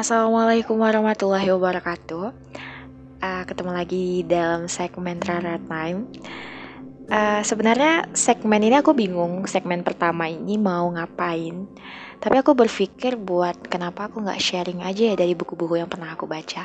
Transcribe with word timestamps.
Assalamualaikum 0.00 0.80
warahmatullahi 0.80 1.52
wabarakatuh. 1.52 2.32
Uh, 3.20 3.44
ketemu 3.44 3.68
lagi 3.68 4.24
dalam 4.24 4.64
segmen 4.64 5.20
Rara 5.20 5.60
Time. 5.60 6.08
Uh, 7.12 7.44
sebenarnya 7.44 8.08
segmen 8.16 8.64
ini 8.64 8.80
aku 8.80 8.96
bingung 8.96 9.44
segmen 9.44 9.84
pertama 9.84 10.24
ini 10.24 10.56
mau 10.56 10.88
ngapain. 10.88 11.68
Tapi 12.16 12.32
aku 12.40 12.56
berpikir 12.56 13.20
buat 13.20 13.68
kenapa 13.68 14.08
aku 14.08 14.24
nggak 14.24 14.40
sharing 14.40 14.80
aja 14.80 15.12
ya 15.12 15.20
dari 15.20 15.36
buku-buku 15.36 15.76
yang 15.76 15.92
pernah 15.92 16.16
aku 16.16 16.24
baca. 16.24 16.64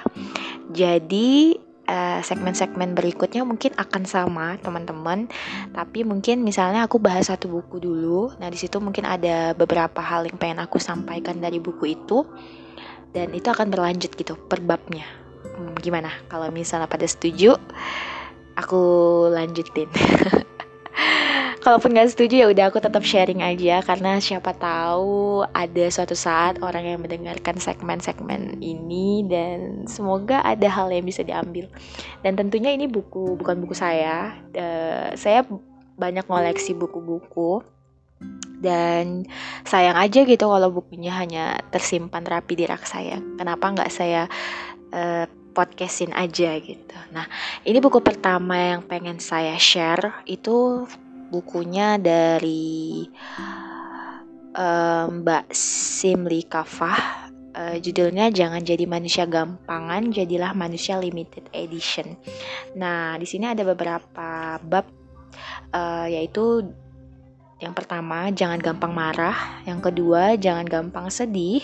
Jadi 0.71 1.59
segmen 1.85 2.55
segmen-segmen 2.55 2.97
berikutnya 2.97 3.43
mungkin 3.45 3.75
akan 3.77 4.09
sama 4.09 4.57
teman-teman 4.57 5.29
tapi 5.69 6.01
mungkin 6.01 6.41
misalnya 6.41 6.81
aku 6.81 6.97
bahas 6.97 7.29
satu 7.29 7.45
buku 7.45 7.77
dulu 7.77 8.33
nah 8.41 8.49
di 8.49 8.57
situ 8.57 8.81
mungkin 8.81 9.05
ada 9.05 9.53
beberapa 9.53 10.01
hal 10.01 10.25
yang 10.25 10.33
pengen 10.41 10.65
aku 10.65 10.81
sampaikan 10.81 11.37
dari 11.37 11.61
buku 11.61 11.93
itu 11.93 12.25
dan 13.15 13.31
itu 13.31 13.47
akan 13.47 13.71
berlanjut 13.71 14.11
gitu 14.11 14.35
per 14.35 14.59
babnya 14.59 15.07
hmm, 15.55 15.79
gimana? 15.79 16.11
Kalau 16.27 16.51
misalnya 16.51 16.91
pada 16.91 17.07
setuju 17.07 17.55
aku 18.59 18.83
lanjutin. 19.31 19.87
Kalaupun 21.65 21.97
gak 21.97 22.13
setuju 22.13 22.45
ya 22.45 22.47
udah 22.53 22.69
aku 22.69 22.77
tetap 22.77 23.01
sharing 23.01 23.41
aja. 23.41 23.81
Karena 23.81 24.21
siapa 24.21 24.53
tahu 24.53 25.41
ada 25.49 25.85
suatu 25.89 26.13
saat 26.13 26.61
orang 26.61 26.85
yang 26.85 27.01
mendengarkan 27.01 27.57
segmen-segmen 27.57 28.61
ini 28.61 29.25
dan 29.25 29.89
semoga 29.89 30.45
ada 30.45 30.69
hal 30.69 30.93
yang 30.93 31.09
bisa 31.09 31.25
diambil. 31.25 31.65
Dan 32.21 32.37
tentunya 32.37 32.69
ini 32.69 32.85
buku 32.85 33.33
bukan 33.41 33.65
buku 33.65 33.73
saya. 33.73 34.37
Uh, 34.53 35.17
saya 35.17 35.41
banyak 35.97 36.29
ngoleksi 36.29 36.77
buku-buku 36.77 37.65
dan 38.63 39.27
sayang 39.67 39.99
aja 39.99 40.25
gitu 40.25 40.45
kalau 40.47 40.71
bukunya 40.71 41.13
hanya 41.13 41.59
tersimpan 41.69 42.25
rapi 42.25 42.57
di 42.57 42.65
rak 42.65 42.87
saya 42.87 43.19
kenapa 43.37 43.69
nggak 43.69 43.91
saya 43.91 44.25
uh, 44.95 45.27
podcastin 45.55 46.11
aja 46.11 46.59
gitu. 46.59 46.97
Nah 47.15 47.23
ini 47.63 47.79
buku 47.79 48.03
pertama 48.03 48.59
yang 48.59 48.83
pengen 48.83 49.23
saya 49.23 49.55
share 49.55 50.27
itu 50.27 50.83
bukunya 51.31 51.95
dari 51.95 53.07
um, 54.51 55.23
Mbak 55.23 55.55
Simli 55.55 56.43
Kafah. 56.43 57.23
Uh, 57.55 57.79
judulnya 57.79 58.27
jangan 58.35 58.59
jadi 58.59 58.83
manusia 58.83 59.23
gampangan 59.23 60.11
jadilah 60.11 60.51
manusia 60.51 60.99
limited 60.99 61.47
edition. 61.55 62.19
Nah 62.75 63.15
di 63.15 63.23
sini 63.23 63.47
ada 63.47 63.63
beberapa 63.63 64.59
bab 64.59 64.91
uh, 65.71 66.03
yaitu 66.11 66.67
yang 67.55 67.71
pertama, 67.71 68.27
jangan 68.35 68.59
gampang 68.59 68.91
marah. 68.91 69.63
Yang 69.63 69.87
kedua, 69.87 70.35
jangan 70.35 70.67
gampang 70.67 71.07
sedih. 71.07 71.63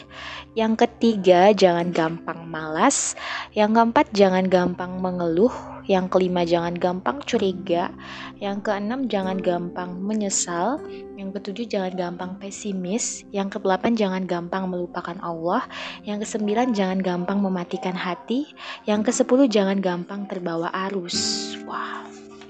Yang 0.56 0.88
ketiga, 0.88 1.52
jangan 1.52 1.92
gampang 1.92 2.48
malas. 2.48 3.20
Yang 3.52 3.76
keempat, 3.76 4.08
jangan 4.16 4.48
gampang 4.48 5.04
mengeluh. 5.04 5.52
Yang 5.92 6.16
kelima, 6.16 6.48
jangan 6.48 6.80
gampang 6.80 7.20
curiga. 7.28 7.92
Yang 8.40 8.72
keenam, 8.72 9.12
jangan 9.12 9.36
gampang 9.44 10.00
menyesal. 10.00 10.80
Yang 11.20 11.44
ketujuh, 11.44 11.68
jangan 11.68 11.94
gampang 12.00 12.32
pesimis. 12.40 13.28
Yang 13.36 13.60
kedelapan, 13.60 13.92
jangan 14.00 14.24
gampang 14.24 14.72
melupakan 14.72 15.20
Allah. 15.20 15.68
Yang 16.08 16.24
kesembilan, 16.24 16.72
jangan 16.72 17.04
gampang 17.04 17.44
mematikan 17.44 18.00
hati. 18.00 18.48
Yang 18.88 19.12
kesepuluh, 19.12 19.52
jangan 19.52 19.84
gampang 19.84 20.24
terbawa 20.24 20.72
arus. 20.88 21.52
Wow 21.68 22.01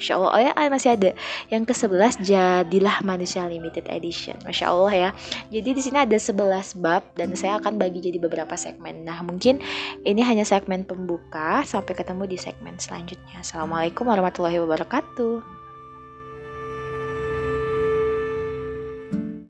Masya 0.02 0.18
Allah, 0.18 0.32
oh 0.34 0.42
ya 0.42 0.52
ah, 0.58 0.66
masih 0.74 0.90
ada. 0.98 1.14
Yang 1.54 1.64
ke-11 1.70 2.26
jadilah 2.26 3.06
manusia 3.06 3.46
limited 3.46 3.86
edition. 3.86 4.34
Masya 4.42 4.74
Allah 4.74 4.94
ya. 4.98 5.10
Jadi 5.54 5.70
di 5.78 5.82
sini 5.86 6.02
ada 6.02 6.18
11 6.18 6.82
bab 6.82 7.06
dan 7.14 7.38
saya 7.38 7.62
akan 7.62 7.78
bagi 7.78 8.02
jadi 8.02 8.18
beberapa 8.18 8.58
segmen. 8.58 9.06
Nah, 9.06 9.22
mungkin 9.22 9.62
ini 10.02 10.26
hanya 10.26 10.42
segmen 10.42 10.90
pembuka. 10.90 11.62
Sampai 11.70 11.94
ketemu 11.94 12.26
di 12.26 12.42
segmen 12.42 12.82
selanjutnya. 12.82 13.46
Assalamualaikum 13.46 14.10
warahmatullahi 14.10 14.58
wabarakatuh. 14.58 15.61